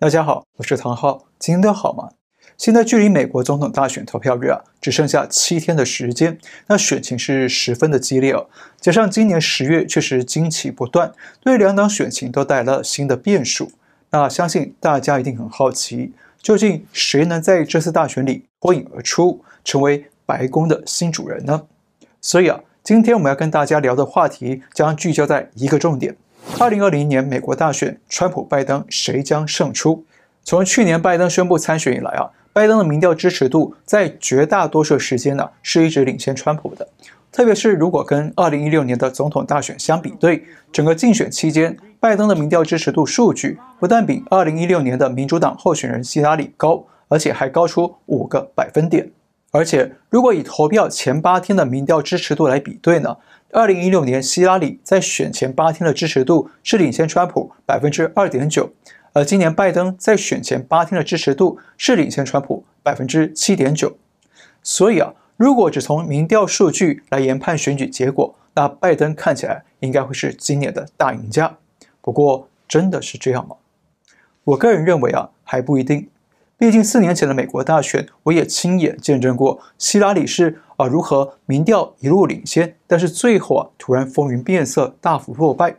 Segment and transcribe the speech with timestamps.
[0.00, 2.08] 大家好，我是唐浩，今天都好吗？
[2.56, 6.38] 现在距离美国总统大选投票日啊，只剩下七天的时间，
[6.68, 8.48] 那选情是十分的激烈哦。
[8.80, 13.72] 加上今年十月确实惊奇不断，对两党选情都带来了新的变数。
[14.08, 21.64] 那相信大家一定很好奇，究竟谁能在这次大选里脱颖而出，成为白宫的新主人呢？
[22.22, 26.16] 所以啊，今天我们要跟大家聊的话题将聚焦在一个重点：
[26.58, 30.04] 二零二零年美国大选，川普、拜登谁将胜出？
[30.44, 32.30] 从去年拜登宣布参选以来啊。
[32.52, 36.88] 拜登的民调支持度在绝大多数时间呢是一直领先川普的，
[37.30, 49.08] 特别是如果跟二零一六年的总统大选相比对，整个竞选期间，拜登的民调支持度数据不但比二零一六年的民主党候选人希拉里高，而且还高出五个百分点。
[49.52, 53.16] 而且如果以投票前八天的民调支持度来比对呢，
[53.52, 58.72] 二零一六年希拉里在选前八天的支持度是领先川普百分之二点九。
[59.12, 63.96] 而今年拜登在选前八天的支持度是领先川普百分之七点九，
[64.62, 71.56] 所以啊，如果只从民调数据来研判选举结果，那拜登看起来应该会是今年的大赢家。
[72.00, 73.56] 不过，真的是这样吗？
[74.44, 76.08] 我个人认为啊，还不一定。
[76.60, 85.76] 毕竟四年前的美国大选，我也亲眼见证过希拉里是啊如何民调一路领先，但是最后啊突然风云变色，大幅落败。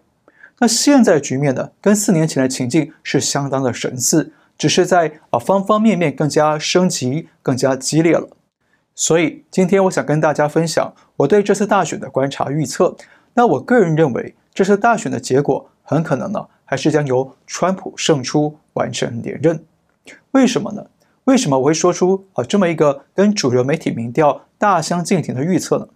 [0.58, 8.28] 那现在的局面呢，跟四年前的情境是相当的神似，只是在啊方方面面更加升级、更加激烈了。
[8.96, 12.98] 所以今天我想跟大家分享我对这次大选的观察预测。
[13.36, 19.64] 那我个人认为，这次大选的结果很可能呢，还是将由川普胜出，完成连任。
[20.32, 20.86] 为什么呢？
[21.26, 25.88] 为什么我会说出啊这么一个跟主流媒体民调大相径庭的预测呢？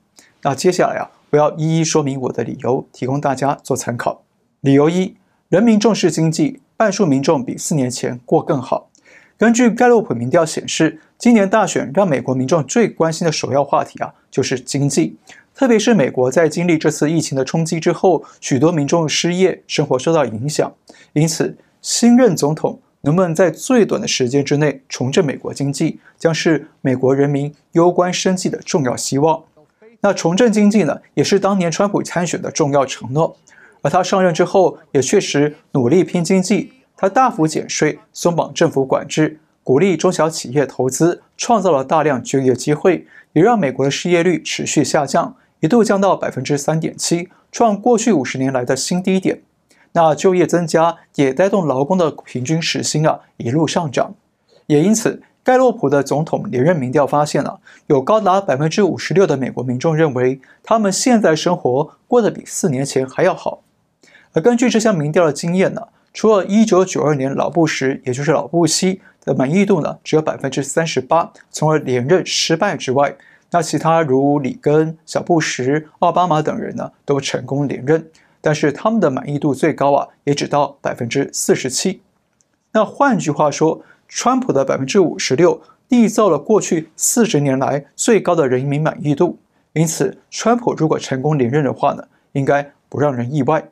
[0.44, 4.22] 那接下来啊，我要一一说明我的理由，提供大家做参考。
[4.62, 5.16] 理由一：
[5.50, 8.90] 人民重视经济，半数民众比四年前过更好。
[9.38, 15.18] 根据盖洛普民调显示，今年大选让美国民众最关心的首要话题啊，就是经济。
[15.54, 20.74] 特别是美国在经历这次疫情的冲击之后，许多民众失业，生活受到影响。
[21.14, 29.44] 因此，新任总统能不能在最短的时间之内重振美国经济，将是美国人民攸关生计的重要希望。
[30.02, 33.38] 那重振经济呢，也是当年川普参选的重要承诺。
[33.84, 36.74] 而他上任之后，也确实努力拼经济。
[36.98, 49.42] 他大幅减税、松绑政府管制，鼓励中小企业投资，创造了大量就业机会，也让美国的失业率持续下降，一度降到百分之三点七，创过去五十年来的新低点。
[49.96, 54.14] 那就业增加也带动劳工的平均时薪啊一路上涨。
[54.68, 63.62] 也因此，盖洛普的总统连任民调发现了啊，有高达百分之五十六的美国民众认为，他们现在生活过得比四年前还要好。
[64.34, 73.16] 而根据这项民调的经验呢，除了一九九二年老布什，也就是老布希的满意度呢只有百分之三十八，从而连任失败之外，
[73.52, 78.06] 那其他如里根、小布什、奥巴马等人呢都成功连任，
[78.46, 82.04] 但是他们的满意度最高啊也只到百分之四十七。
[82.74, 89.40] 那换句话说，川普的百分之五十六缔造了过去四十年来最高的人民满意度，
[89.74, 93.68] 因此川普如果成功连任的话呢，应该不让人意外。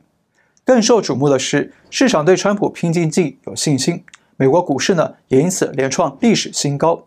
[0.65, 4.03] 更受瞩目的是，市场对川普拼经济有信心。
[4.37, 7.05] 美国股市呢，也因此连创历史新高。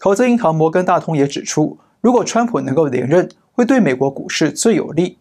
[0.00, 5.16] 投资银行摩根大通也指出，如果川普能够连任，会对美国股市最有利。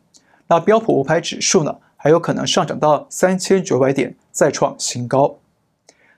[0.47, 5.37] 那标普五百指数呢，还有可能上涨到三千九百点，再创新高。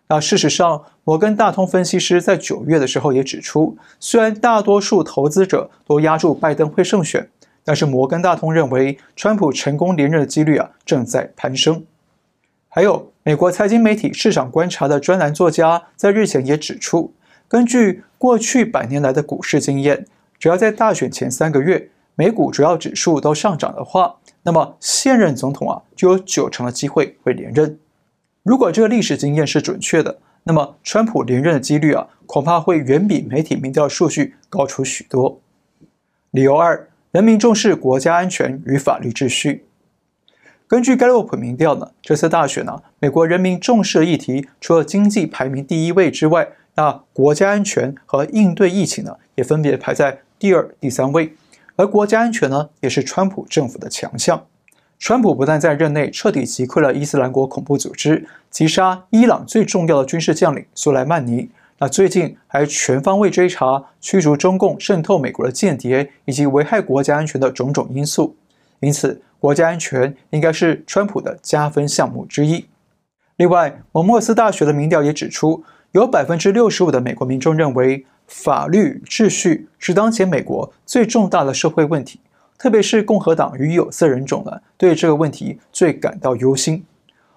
[0.08, 7.30] 那事实上，摩根大通分析师在九月的时候也指出，虽然大多数投资者都押注拜登会胜选。
[7.62, 11.86] 但是摩根大通认为，川普成功连任的几率啊正在攀升。
[12.68, 17.14] 还有，美国财经媒体市场观察的专栏作家在日前也指出，
[17.48, 20.08] 根据过去百年来的股市经验，
[20.40, 27.80] 只要在大选前三个月，美股主要指数都上涨的话，那么现任总统啊就有九成的机会会连任。
[28.44, 35.40] 如果这个历史经验是准确的，那么川普连任的几率啊恐怕会远比媒体民调数据高出许多。
[36.32, 36.90] 理由二。
[37.12, 39.66] 人民重视国家安全与法律秩序。
[40.68, 51.34] 根据盖洛普民调呢，这次大选呢，美国人民重视的议题除了经济排名第一位之外，那国家安全和应对疫情呢，也分别排在第二、第三位。
[51.80, 54.46] 而国家安全呢，也是川普政府的强项。
[55.00, 61.50] 川普不但在任内彻底击溃了伊斯兰国恐怖组织，击杀伊朗最重要的军事将领苏莱曼尼。
[61.78, 68.36] 那最近还全方位追查、驱逐中共渗透美国的间谍以及危害国家安全的种种因素，
[68.82, 72.66] 因此国家安全应该是川普的加分项目之一。
[73.38, 82.20] 另外，蒙莫斯大学的民调也指出，有百分之六十五的美国民众认为法律秩序是当前美国最重大的社会问题，
[82.60, 86.86] 特别是共和党与有色人种呢，对这个问题最感到忧心。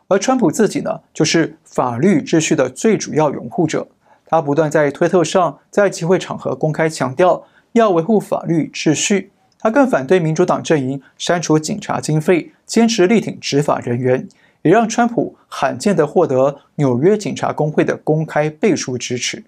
[0.08, 3.88] 而川普自己呢，就是法律秩序的最主要拥护者。
[4.26, 7.42] 他不断在推特上，在集会场合公开强调
[7.72, 9.30] 要维护法律秩序。
[9.58, 14.28] 他更反对民主党阵营删除警察经费，坚持力挺执法人员，
[14.60, 19.42] 也让川普罕见地获得纽约警察工会的公开背书支持。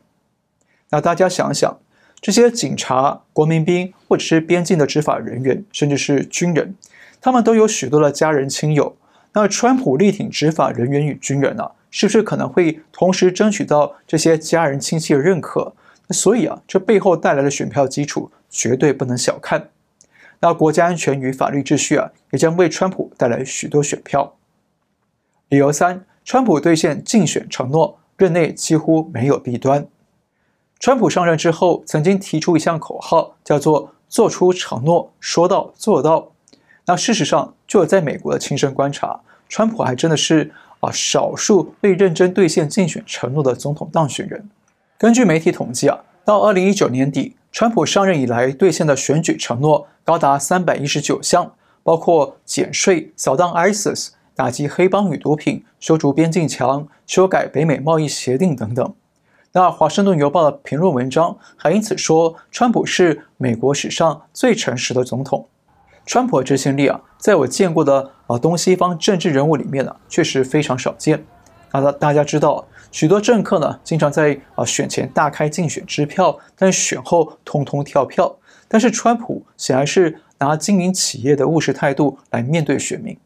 [0.91, 1.79] 那大家想想，
[2.21, 6.75] 这些警察、国民兵，或者是边境的执法人员，甚至是军人，
[7.21, 8.97] 他们都有许多的家人亲友。
[9.33, 15.75] 那川普力挺执法人员与军人呢、是不是可能会同时争取到这些家人亲戚的认可？
[16.11, 19.71] 所以啊，这背后带来的选票基础绝对不能小看。
[20.41, 24.37] 那国家安全与法律秩序啊，也将为川普带来许多选票。
[25.49, 29.87] 理由三：川普兑现竞选承诺，任内几乎没有弊端。
[30.85, 36.33] 川普上任之后，曾经提出一项口号，叫做“做出承诺，说到做到”。
[36.85, 44.51] 那事实上，就在美国的亲身观察，川普还真的是啊少数被认真兑现竞选承诺的总统当选人。
[44.99, 51.51] 根据媒体统计啊，到二零一九年底，川普上任以来兑现的选举承诺高达三百一十九项，
[51.83, 58.95] 包括减税、扫荡 ISIS、打击黑帮与毒品、修筑边境墙、修改北美贸易协定等等。
[59.57, 65.47] 那《华盛顿邮报》的评论文章还因此说，川普是美国史上最诚实的总统。
[66.05, 71.25] 川普的执行力啊，在我见过的啊东西方政治人物里面呢，确实非常少见。
[71.73, 78.37] 那大大家知道，许多政客呢，经常在啊选前大开竞选支票，但选后通通跳票。
[78.67, 83.17] 但是川普显然是拿经营企业的务实态度来面对选民。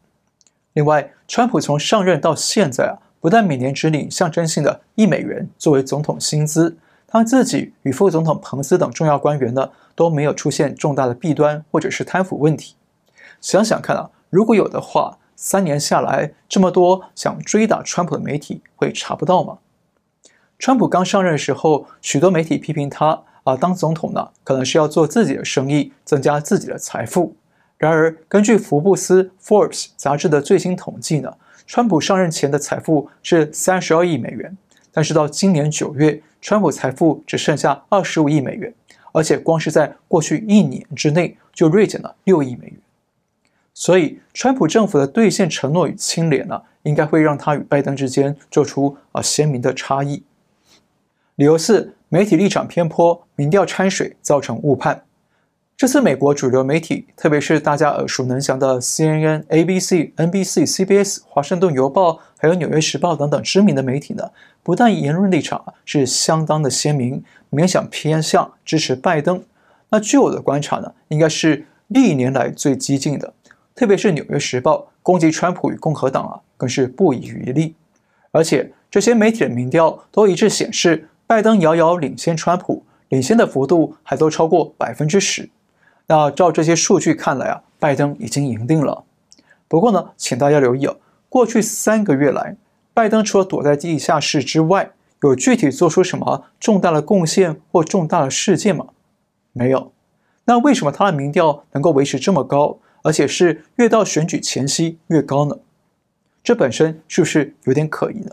[0.73, 6.77] 另外，川普从上任到现在啊，不但每年只领象征性的一美元作为总统薪资。
[7.07, 12.75] 他自己与副总统彭斯等重要官员呢，都没有出现重大的弊端或者是贪腐问题。
[13.41, 19.57] 想想看啊，如果有的话，三年下来，这么多想追打川普的媒体会查不到吗？
[20.59, 27.35] 川普刚上任的时候，许多媒体批评他啊，当总统呢，可能是要做自己的生意，增加自己的财富。
[27.77, 31.33] 然而，根据福布斯 （Forbes） 杂志的最新统计呢，
[31.69, 34.57] 川普上任前的财富是三十二亿美元，
[34.91, 38.73] 但是到今年九月，川普财富只剩下二十五亿美元，
[39.11, 42.75] 而且光是在过去一年之内就锐减了六亿美元。
[43.71, 50.23] 所以，川普政府的兑现承诺与清廉呢、应该会让他与拜登之间做出啊鲜明的差异。
[51.35, 55.03] 理由四：媒体立场偏颇，民调掺水，造成误判。
[55.79, 64.29] 这次美国主流媒体，特别是大家耳熟能详的 CNN、ABC、NBC、CBS、华盛顿邮报，还有纽约时报等等知名的媒体呢，
[64.61, 69.41] 不但言论立场是相当的鲜明，明显偏向支持拜登。
[69.89, 73.33] 那据我的观察呢，应该是历年来最激进的，
[73.73, 77.73] 特别是纽约时报攻击川普与共和党啊，更是不遗余力。
[78.31, 85.49] 而且这些媒体的民调都一致显示，拜登遥遥领先川普，领先的幅度还都超过百分之十。
[86.11, 89.03] 那照这些数据看来啊，拜登已经赢定了。
[89.67, 90.97] 不过呢，请大家留意哦，
[91.29, 92.57] 过去三个月来，
[92.95, 94.89] 拜登除了躲在地下室之外，
[95.21, 98.87] 有具体做出什么重大的贡献或重大的事件吗？
[99.53, 99.91] 没有。
[100.45, 105.59] 那为什么他的民调能够维持这么高，而且是越到选举前夕越高呢？
[106.43, 108.31] 这本身是不是有点可疑呢？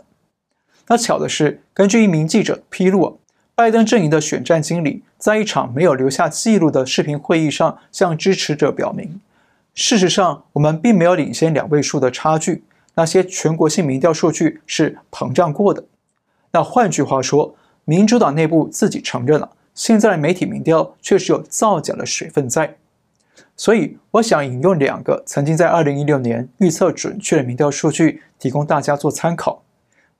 [0.87, 3.13] 那巧的是，根据一名记者披露啊。
[3.57, 9.19] 拜登阵营的选战经理在一场没有留下记录的视频会议上，向支持者表明
[9.73, 12.63] ：“事实上，我们并没有领先两位数的差距。
[12.93, 15.83] 那些全国性民调数据是膨胀过的。”
[16.53, 22.75] 那换句话说，民主党内部自己承认了，现在的媒体民调确实有造假的水分在。
[23.55, 29.63] 所以，我想引用两个曾经在2016年预测准确的民调数据，提供大家做参考。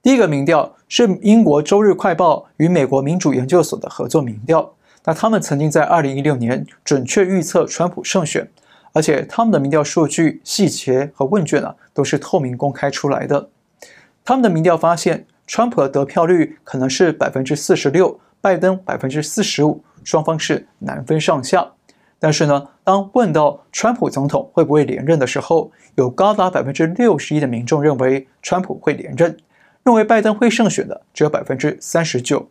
[0.04, 4.74] 第一个民调是英国《周日快报》与美国民主研究所的合作民调。
[5.04, 8.50] 那他们曾经在二零一六年准确预测川普胜选，
[8.94, 13.50] 而且他们的民调数据细节和问卷啊都是透明公开出来的。
[14.24, 21.72] 他们的民调发现，川普的得票率可能是百分之四十六，拜登百分之四十五，双方是难分上下。
[22.20, 29.38] 但是呢，当问到川普总统会不会连任的时候，有高达百分之六十一的民众认为川普会连任。
[29.88, 32.50] 认为拜登会胜选的只有百分之三十九，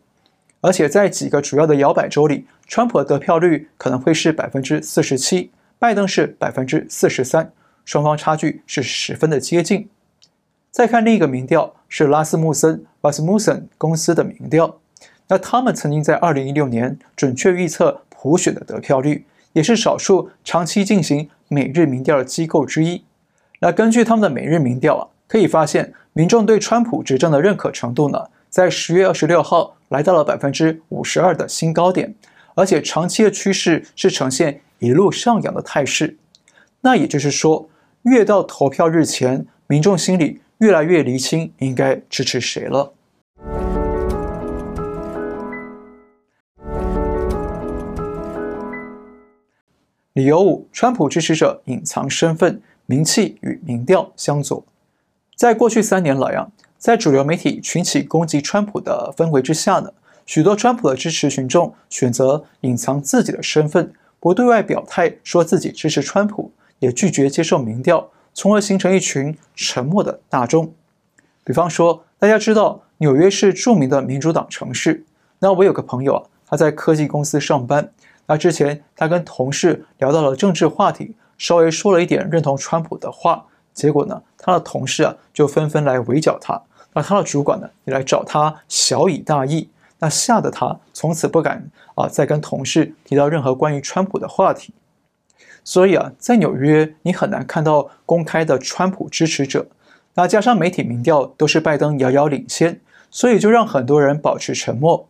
[0.63, 7.53] 而且在几个主要的摇摆州里，川普的得票率可能会是百分之四十七，拜登是百分之四十三，
[7.85, 9.91] 双方差距是十分的接近。
[10.71, 14.79] 再看另一个民调，是拉斯穆森 （Rasmussen） 公司的民调。
[15.29, 23.05] 那他们曾经在二零一六年准确预测普选的得票率，也是少数长期进行每日民调的机构之一。
[23.61, 32.15] 那根据他们的每日民调啊，可以发现民众对川普执政的认可程度呢，在十月二十六号来到了百分之五十二的新高点，
[32.55, 36.17] 而且长期的趋势是呈现一路上扬的态势。
[36.81, 37.69] 那也就是说，
[38.03, 42.93] 越到投票日前，民众心里越来越厘清应该支持谁了。
[50.13, 54.65] 理由五：川普支持者隐藏身份，名气与民调相左。
[55.37, 59.93] 在过去三年来啊，在主流媒体群起攻击川普的氛围之下呢，
[60.25, 70.73] 许多川普的支持群众选择隐藏自己的身份，不对外表态，说自己支持川普，也拒绝接受民调，从而形成一群沉默的大众。
[71.45, 75.05] 比方说，大家知道纽约是著名的民主党城市，
[75.41, 77.93] 那我有个朋友啊，他在科技公司上班。
[78.27, 83.45] 那之前，他跟同事聊到了政治话题，稍微说了一点认同川普的话，
[83.77, 86.61] 结果呢，他的同事啊就纷纷来围剿他，
[86.95, 89.69] 那他的主管呢也来找他小以大义，
[89.99, 94.73] 那吓得他从此不敢啊再跟同事提到任何关于川普的话题。
[95.63, 99.67] 所以啊，在纽约你很难看到公开的川普支持者，
[100.15, 102.81] 那加上媒体民调都是拜登遥遥领先，
[103.11, 105.07] 所以就让很多人保持沉默。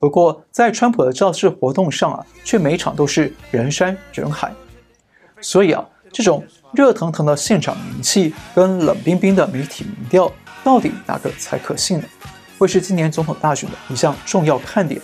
[0.00, 4.52] 不过，在川普的造势活动上啊，却每场都是人山人海。
[5.40, 10.30] 所以啊，这种热腾腾的现场名气跟冷冰冰的媒体民调，
[10.64, 12.04] 到底哪个才可信呢？
[12.58, 15.00] 会是今年总统大选的一项重要看点。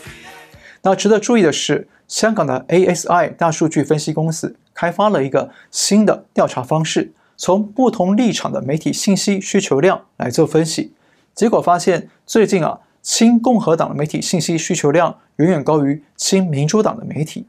[0.83, 10.93] 那值得注意的是，香港的 ASI 大数据分析公司开发了一个新的调查方式，从不同立场的媒体信息需求量来做分析，
[11.35, 12.81] 结果发现最近啊。
[13.07, 17.47] 亲共和党的媒体信息需求量远远高于亲民主党的媒体，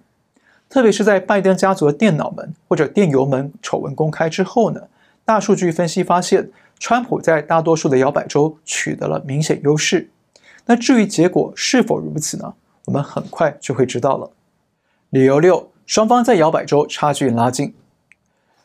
[0.69, 4.81] 特别是在拜登家族的电脑门或者电邮门丑闻公开之后呢，
[5.24, 10.10] 大数据分析发现，川普在大多数的摇摆州取得了明显优势。
[10.65, 12.53] 那至于结果是否如此呢？
[12.86, 14.31] 我们很快就会知道了。
[15.10, 17.74] 理由六，双方在摇摆州差距拉近。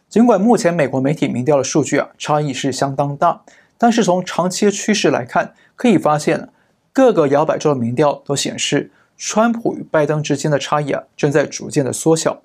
[0.08, 3.42] 尽管目前美国媒体民调的数据啊差异是相当大，
[3.78, 6.48] 但是从长期趋势来看，可以发现
[6.92, 8.90] 各个摇摆州的民调都显示，
[9.22, 12.40] 川普与拜登之间的差异啊正在逐渐的缩小。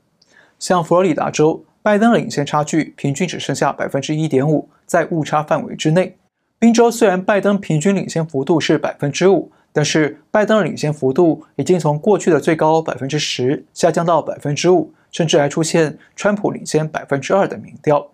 [0.60, 6.18] 像佛罗里达州，拜登领先差距平均只剩下百分之一点五，在误差范围之内。
[6.60, 18.12] 宾州虽然拜登平均领先幅度是百分之五，但是拜登的领先幅度已经从过去的最高百分之十下降到百分之五，甚至还出现川普领先百分之二的民调。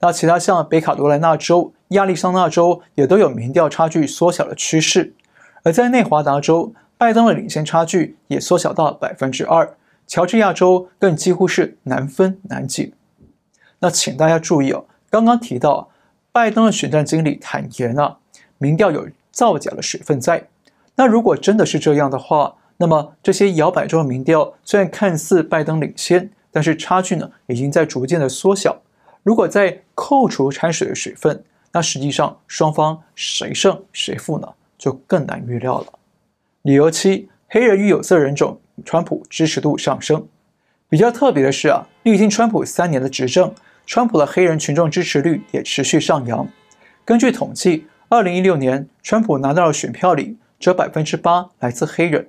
[0.00, 5.14] 那其他像北卡罗来纳州、亚利桑那州也都有民调差距缩小的趋势。
[5.64, 12.92] 而在内华达州，拜登的领先差距也缩小到百分之二，乔治亚州更几乎是难分难解。
[13.80, 15.90] 那请大家注意哦，刚刚提到
[16.30, 18.18] 拜登的选战经理坦言啊，
[18.58, 20.46] 民调有造假的水分在。
[20.94, 28.80] 那如果真的是这样的话，那么这些摇摆州的民调虽然看似拜登领先，但是差距呢已经在逐渐的缩小。
[29.24, 31.42] 如果再扣除掺水的水分，
[31.72, 34.46] 那实际上双方谁胜谁负呢？
[34.78, 35.86] 就更难预料了。
[36.62, 40.28] 理由七：黑人与有色人种，川普支持度上升。
[40.88, 43.52] 比较特别的是啊，历经川普三年的执政，
[43.84, 46.46] 川普的黑人群众支持率也持续上扬。
[47.04, 52.28] 根据统计，二零一六年川普拿到的选票里，只有百分之八来自黑人，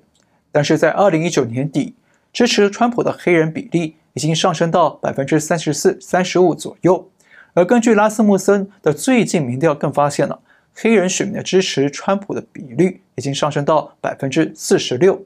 [0.51, 1.93] 但是在二零一九年底，
[2.31, 7.07] 支持川普的黑人比例已经上升到百分之三十四、三十五左右。
[7.53, 10.39] 而根据拉斯穆森的最近民调，更发现了。
[10.73, 15.23] 黑人选民的支持川普的比率已经上升到百分之四十六，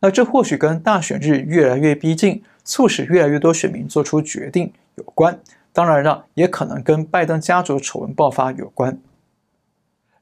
[0.00, 5.38] 那这或许跟大选日越来越逼近，促使越来越多选民做出决定有关。
[5.72, 8.98] 当然了，也可能跟拜登家族丑闻爆发有关。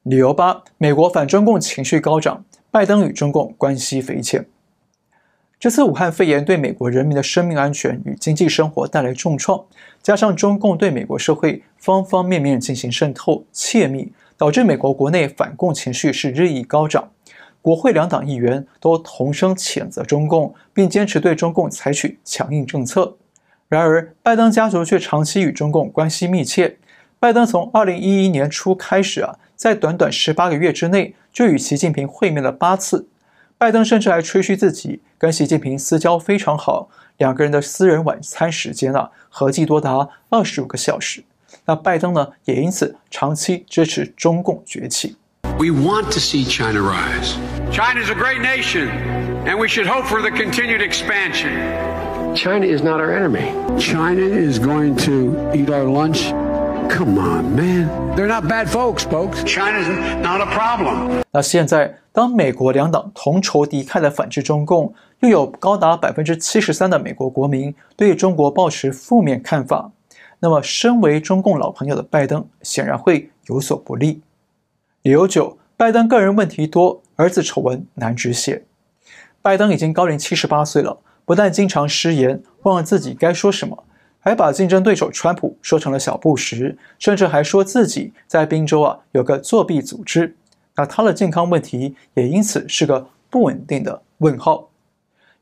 [0.03, 4.45] 理由八：美国反中共情绪高涨，拜登与中共关系匪浅。
[5.57, 9.65] 这次武汉肺炎对美国人民的生命安全与经济生活带来重创，
[10.03, 14.11] 加上中共对美国社会方方面面进行渗透窃密。
[14.37, 17.09] 导致美国国内反共情绪是日益高涨，
[17.61, 23.15] 国会两党议员都同声谴责中共，并坚持对中共采取强硬政策。
[23.67, 26.77] 然而，拜登家族却长期与中共关系密切。
[27.19, 33.07] 拜登从二零一一年初开始啊，在短短十八个月之内就与习近平会面了八次。
[33.57, 41.23] 拜登甚至还吹嘘自己跟习近平私交非常好，两个人的私人晚餐时间啊，合计多达二十五个小时。
[41.65, 45.15] 那拜登呢，也因此长期支持中共崛起。
[45.57, 47.35] We want to see China rise.
[47.71, 48.89] China is a great nation,
[49.45, 51.49] and we should hope for the continued expansion.
[52.35, 53.53] China is not our enemy.
[53.79, 56.33] China is going to eat our lunch.
[56.89, 57.89] Come on, man.
[58.15, 59.43] They're not bad folks, folks.
[59.43, 59.87] China's
[60.21, 61.23] not a problem.
[61.31, 69.91] 那现在，当美国两党同仇敌忾的反制中共，又有高达百分之七十三的美国国民对中国抱持负面看法，
[70.45, 74.21] 那么身为中共老朋友的拜登显然会有所不利。
[75.01, 78.63] 理由九，拜登个人问题多，儿子丑闻难止血。
[79.41, 83.85] 拜登已经高龄七十八岁了，不但经常失言，忘了自己该说什么。
[84.19, 90.35] 还把竞争对手川普说成了小布什，甚至还说自己在宾州啊有个作弊组织。
[90.75, 94.69] 那他的健康问题也因此是个不稳定的问号。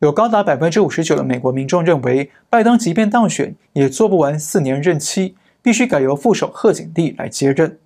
[0.03, 7.79] 有高达百分之五十九的美国民众认为，拜登即便当选也做不完四年任期，必须改由副手贺锦丽来接任。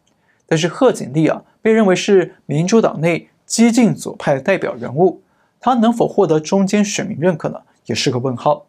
[0.47, 5.21] 但是贺锦丽啊被认为是民主党内激进左派的代表人物，
[5.59, 7.59] 他能否获得中间选民认可呢？
[7.85, 8.65] 也是个问号。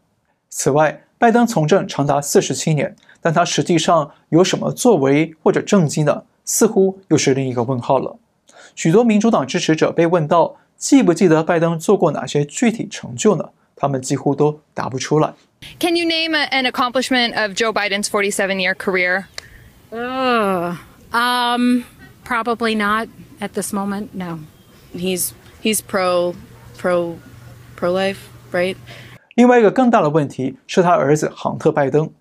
[0.50, 6.25] 此外，拜登从政长达四十七年，但他实际上有什么作为或者政绩呢？
[6.45, 8.19] 似乎又是另一个问号了。
[8.75, 13.50] 许多民主党支持者被问到记不记得拜登做过哪些具体成就呢？
[13.75, 15.34] 他们几乎都答不出来。
[15.80, 19.25] Can you name an accomplishment of Joe Biden's forty-seven-year career?
[19.92, 20.75] Uh,
[21.12, 21.84] um,
[22.24, 23.08] probably not
[23.39, 24.10] at this moment.
[24.13, 24.39] No,
[24.94, 26.36] he's he's pro
[26.77, 27.18] pro
[27.75, 28.18] pro life,
[28.51, 28.75] right?
[29.36, 32.12] 另外一个更大的问题是他儿子杭特·拜登，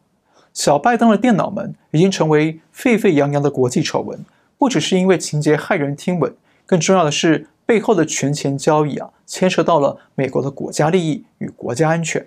[0.54, 4.25] 小拜登的电脑门已经成为沸沸扬扬的国际丑闻，
[4.56, 12.25] 不只是因为情节骇人听闻，更重要的是 背后的权钱交易啊，牵涉到了美国的国家利益与国家安全。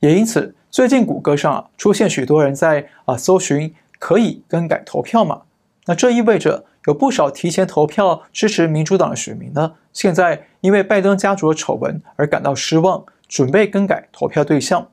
[0.00, 5.40] 也因此，最近谷歌上啊出现许多人在啊搜寻可以更改投票码，
[5.86, 13.02] 那这意味着有不少提前投票支持民主党的选民呢，现在因为拜登家族的丑闻而感到失望。
[13.30, 14.88] 准备更改投票对象，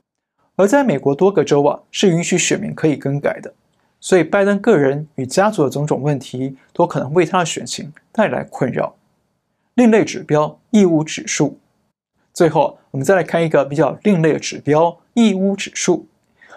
[0.54, 3.52] 而在美国多个州啊是允许选民可以更改的，
[3.98, 8.94] 所以拜登个人与家族的种种问题都可能为他的选情带来困扰。
[9.78, 11.56] 另类指标义乌指数，
[12.34, 16.08] 最后我们再来看一个比较另类的指标义乌指数。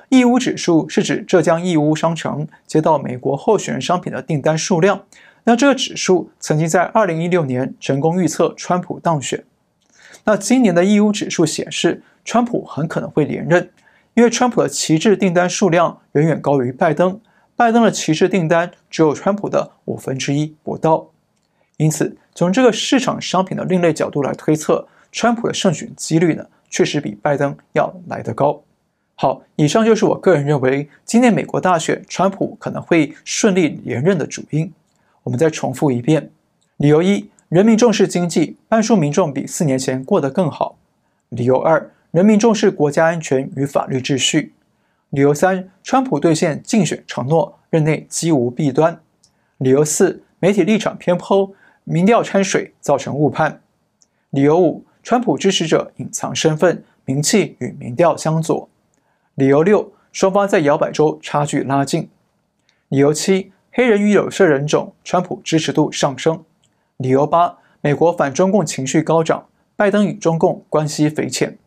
[0.10, 5.04] 义乌指数是指浙江义乌商城接到美国候选人商品的订单数量。
[5.44, 9.44] 那这个指数曾经在二零一六年成功预测川普当选。
[10.24, 13.70] 那今年的义乌指数显示，川普很可能会连任，
[14.16, 17.22] 因为川普的旗帜订单数量远远高于拜登，
[17.56, 21.10] 拜登的旗帜订单只有川普的五分之一不到。
[21.78, 28.62] 因此，从这个市场商品的另类角度来推测，川普的胜选几率呢，确实比拜登要来得高。
[29.16, 34.72] 好，以上就是我个人认为今年美国大选川普可能会顺利连任的主因。
[35.24, 36.32] 我们再重复一遍，
[36.78, 37.30] 理由一。
[37.50, 40.78] 人民重视经济，半数民众比四年前过得更好。
[41.30, 44.54] 理由二，人民重视国家安全与法律秩序。
[45.10, 48.98] 理由三，川普兑现竞选承诺，任内几无弊端。
[49.58, 53.62] 理由四，媒体立场偏颇，民调掺水造成误判。
[54.30, 58.70] 理由五，川普支持者隐藏身份，名气与民调相左。
[59.36, 62.10] 理由六，双方在摇摆州差距拉近。
[62.90, 66.44] 理由七，黑人与有色人种，川普支持度上升。
[66.98, 71.58] 理由八：美国反中共情绪高涨，拜登与中共关系匪浅。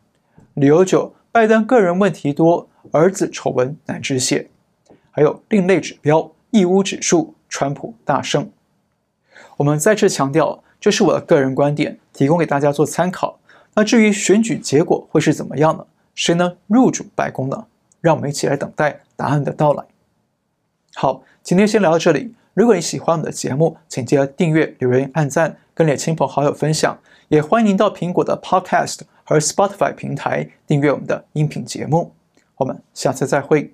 [0.53, 4.47] 理由九：拜登个人问题多，儿子丑闻难止血。
[5.11, 8.49] 还有另类指标，义乌指数，川普大胜。
[9.57, 13.39] 我们再次强调，这是我的个人观点，提供给大家做参考。
[13.73, 15.85] 那至于选举结果会是怎么样呢？
[16.13, 17.65] 谁能入主白宫呢？
[18.01, 19.83] 让我们一起来等待答案的到来。
[20.93, 22.33] 好，今天先聊到这里。
[22.53, 26.97] 如果你喜欢我们的节目，请记得订阅、留言、按赞，跟你的亲朋好友分享。
[27.27, 32.13] 也欢迎您到苹果的 Podcast 和 Spotify 平台订阅我们的音频节目。
[32.55, 33.73] 我们下次再会。